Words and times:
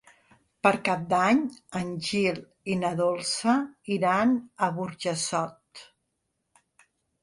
Per 0.67 0.71
Cap 0.87 1.03
d'Any 1.11 1.41
en 1.81 1.91
Gil 2.09 2.41
i 2.71 2.79
na 2.87 2.93
Dolça 3.03 3.57
iran 4.01 4.37
a 4.71 4.75
Burjassot. 4.81 5.89